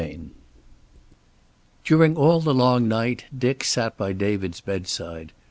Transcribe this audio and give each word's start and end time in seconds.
XII 0.01 0.31
DURING 1.83 2.17
all 2.17 2.41
the 2.41 2.55
long 2.55 2.87
night 2.87 3.25
Dick 3.37 3.63
sat 3.63 3.97
by 3.97 4.13
David's 4.13 4.59
bedside. 4.59 5.31